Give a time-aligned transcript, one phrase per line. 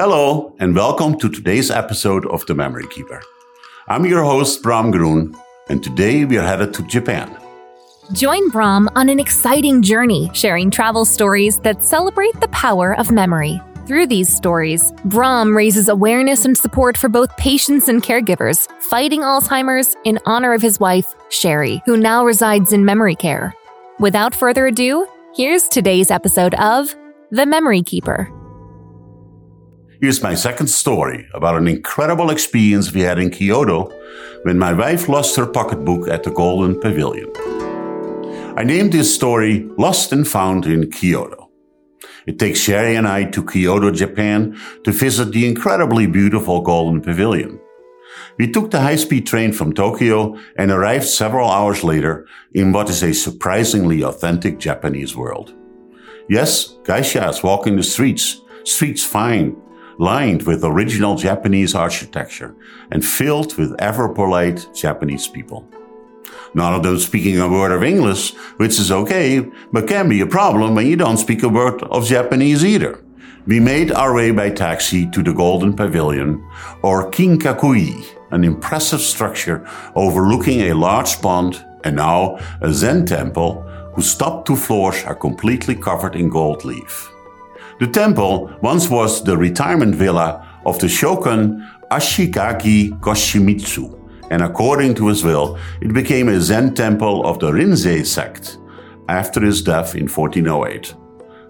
[0.00, 3.22] Hello, and welcome to today's episode of The Memory Keeper.
[3.88, 5.36] I'm your host, Bram Groen,
[5.68, 7.36] and today we are headed to Japan.
[8.14, 13.60] Join Bram on an exciting journey, sharing travel stories that celebrate the power of memory.
[13.86, 19.94] Through these stories, Bram raises awareness and support for both patients and caregivers, fighting Alzheimer's
[20.04, 23.54] in honor of his wife, Sherry, who now resides in memory care.
[24.00, 25.06] Without further ado,
[25.36, 26.96] here's today's episode of
[27.30, 28.32] The Memory Keeper.
[30.02, 33.88] Here's my second story about an incredible experience we had in Kyoto
[34.42, 37.30] when my wife lost her pocketbook at the Golden Pavilion.
[38.58, 41.50] I named this story Lost and Found in Kyoto.
[42.26, 47.60] It takes Sherry and I to Kyoto, Japan to visit the incredibly beautiful Golden Pavilion.
[48.40, 53.04] We took the high-speed train from Tokyo and arrived several hours later in what is
[53.04, 55.54] a surprisingly authentic Japanese world.
[56.28, 59.56] Yes, geishas walking the streets, streets fine,
[59.98, 62.54] lined with original Japanese architecture
[62.90, 65.68] and filled with ever polite Japanese people.
[66.54, 69.40] None of them speaking a word of English, which is okay,
[69.72, 73.02] but can be a problem when you don't speak a word of Japanese either.
[73.46, 76.46] We made our way by taxi to the Golden Pavilion,
[76.82, 79.66] or Kinkaku-ji, an impressive structure
[79.96, 83.62] overlooking a large pond and now a Zen temple
[83.94, 87.11] whose top two floors are completely covered in gold leaf.
[87.82, 93.98] The temple once was the retirement villa of the shogun Ashikaga Yoshimitsu,
[94.30, 98.58] and according to his will, it became a Zen temple of the Rinzai sect
[99.08, 100.94] after his death in 1408.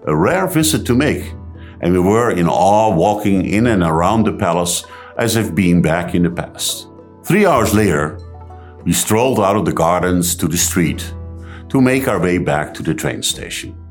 [0.07, 1.35] A rare visit to make,
[1.81, 4.87] and we were in awe walking in and around the palace
[5.19, 6.87] as if being back in the past.
[7.23, 8.17] Three hours later,
[8.85, 11.13] we strolled out of the gardens to the street
[11.69, 13.82] to make our way back to the train station.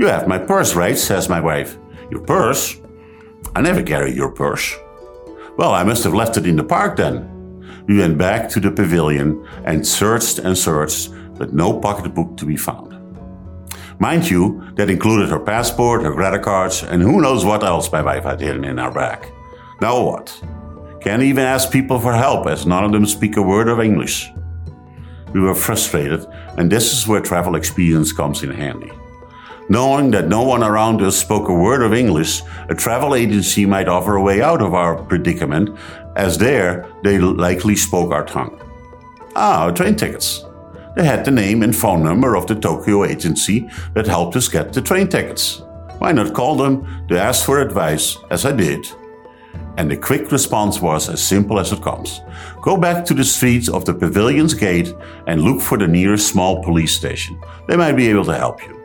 [0.00, 0.96] You have my purse, right?
[0.96, 1.76] says my wife.
[2.10, 2.80] Your purse?
[3.54, 4.74] I never carry your purse.
[5.58, 7.28] Well, I must have left it in the park then.
[7.86, 12.56] We went back to the pavilion and searched and searched, but no pocketbook to be
[12.56, 12.96] found.
[13.98, 18.00] Mind you, that included her passport, her credit cards, and who knows what else my
[18.00, 19.30] wife had hidden in her bag.
[19.82, 20.32] Now what?
[21.02, 24.30] Can't even ask people for help as none of them speak a word of English.
[25.34, 26.24] We were frustrated,
[26.56, 28.92] and this is where travel experience comes in handy.
[29.70, 33.86] Knowing that no one around us spoke a word of English, a travel agency might
[33.86, 35.70] offer a way out of our predicament,
[36.16, 38.60] as there they likely spoke our tongue.
[39.36, 40.44] Ah, train tickets.
[40.96, 44.72] They had the name and phone number of the Tokyo agency that helped us get
[44.72, 45.62] the train tickets.
[45.98, 48.84] Why not call them to ask for advice, as I did?
[49.76, 52.22] And the quick response was as simple as it comes.
[52.60, 54.92] Go back to the streets of the pavilion's gate
[55.28, 57.40] and look for the nearest small police station.
[57.68, 58.79] They might be able to help you.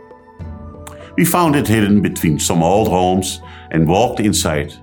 [1.18, 4.74] We found it hidden between some old homes and walked inside.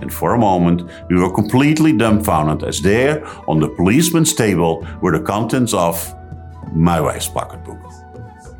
[0.00, 5.16] And for a moment, we were completely dumbfounded as there, on the policeman's table, were
[5.16, 6.14] the contents of
[6.72, 7.78] my wife's pocketbook.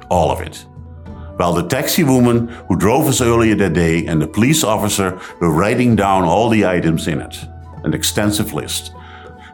[0.09, 0.65] All of it.
[1.37, 5.51] While the taxi woman who drove us earlier that day and the police officer were
[5.51, 7.37] writing down all the items in it.
[7.85, 8.95] An extensive list.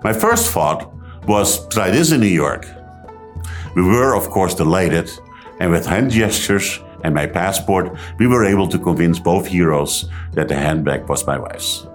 [0.05, 0.93] My first thought
[1.27, 2.67] was try this in New York.
[3.75, 5.11] We were, of course, delighted,
[5.59, 10.49] and with hand gestures, and my passport, we were able to convince both heroes that
[10.49, 11.87] the handbag was my wife's.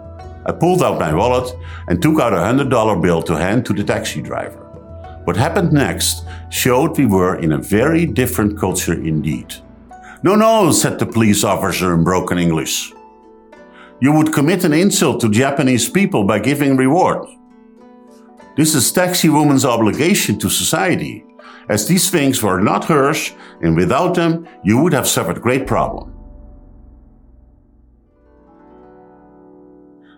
[0.46, 1.54] I pulled out my wallet
[1.88, 4.64] and took out a $100 bill to hand to the taxi driver.
[5.26, 9.54] What happened next showed we were in a very different culture indeed.
[10.24, 12.94] No, no, said the police officer in broken English.
[14.00, 17.28] You would commit an insult to Japanese people by giving reward.
[18.56, 21.27] This is taxi woman's obligation to society
[21.70, 26.14] as these things were not hers, and without them, you would have suffered great problem.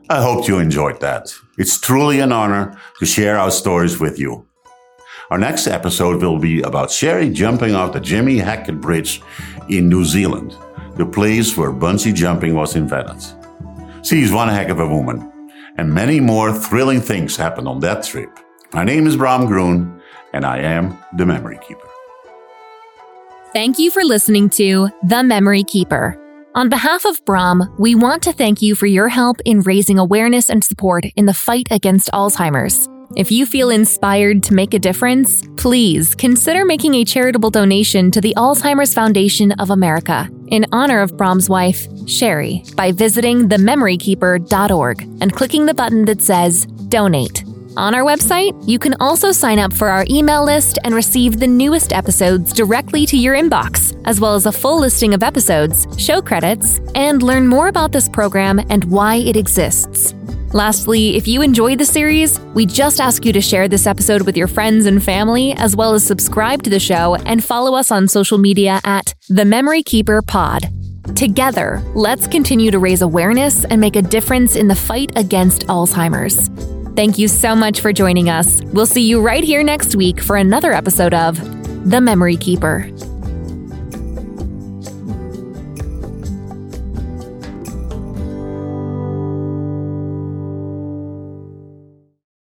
[0.09, 1.31] I hope you enjoyed that.
[1.57, 4.47] It's truly an honor to share our stories with you.
[5.29, 9.21] Our next episode will be about Sherry jumping off the Jimmy Hackett Bridge
[9.69, 10.57] in New Zealand,
[10.95, 13.23] the place where bungee jumping was invented.
[14.03, 18.39] She's one heck of a woman, and many more thrilling things happened on that trip.
[18.73, 19.98] My name is Bram Groen,
[20.33, 21.87] and I am the Memory Keeper.
[23.53, 26.15] Thank you for listening to The Memory Keeper.
[26.55, 30.49] On behalf of Bram, we want to thank you for your help in raising awareness
[30.49, 32.87] and support in the fight against Alzheimer's.
[33.15, 38.21] If you feel inspired to make a difference, please consider making a charitable donation to
[38.21, 45.33] the Alzheimer's Foundation of America in honor of Bram's wife, Sherry, by visiting thememorykeeper.org and
[45.33, 47.48] clicking the button that says Donate.
[47.79, 51.47] On our website, you can also sign up for our email list and receive the
[51.47, 56.21] newest episodes directly to your inbox, as well as a full listing of episodes, show
[56.21, 60.13] credits, and learn more about this program and why it exists.
[60.51, 64.35] Lastly, if you enjoyed the series, we just ask you to share this episode with
[64.35, 68.09] your friends and family, as well as subscribe to the show and follow us on
[68.09, 70.65] social media at The Memory Keeper Pod.
[71.15, 76.49] Together, let's continue to raise awareness and make a difference in the fight against Alzheimer's.
[76.95, 78.61] Thank you so much for joining us.
[78.65, 81.37] We'll see you right here next week for another episode of
[81.89, 82.89] The Memory Keeper.